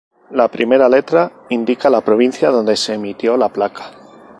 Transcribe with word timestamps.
La 0.39 0.45
primera 0.53 0.87
letra 0.89 1.43
indica 1.49 1.87
la 1.87 2.01
provincia 2.01 2.49
donde 2.49 2.75
se 2.75 2.95
emitió 2.95 3.37
la 3.37 3.49
placa. 3.49 3.91